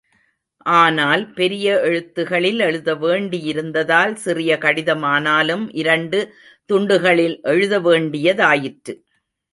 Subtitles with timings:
[0.65, 6.21] ஆனால் பெரிய எழுத்துகளில் எழுத வேண்டியிருந்ததால் சிறிய கடிதமானாலும் இரண்டு
[6.65, 8.95] துண்டுகளில் எழுத வேண்டியதாயிற்று.